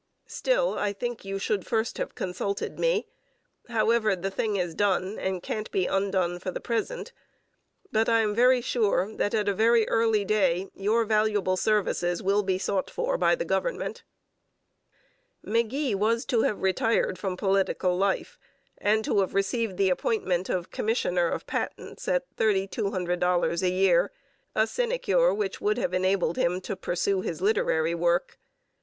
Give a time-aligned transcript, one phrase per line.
[0.25, 3.07] Still, I think you should have first consulted me.
[3.69, 7.11] However, the thing is done and can't be undone for the present;
[7.91, 12.41] but I am very sure that at a very early day your valuable services will
[12.41, 14.01] be sought for by the government.
[15.45, 18.39] McGee was to have retired from political life
[18.79, 24.11] and to have received the appointment of commissioner of patents at $3200 a year,
[24.55, 28.39] a sinecure which would have enabled him to pursue his literary work.